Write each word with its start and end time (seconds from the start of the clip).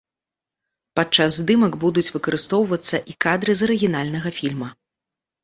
Падчас 0.99 1.31
здымак 1.41 1.73
будуць 1.83 2.13
выкарыстоўвацца 2.15 2.97
і 3.13 3.17
кадры 3.27 3.51
з 3.61 3.69
арыгінальнага 3.69 4.35
фільма. 4.41 4.69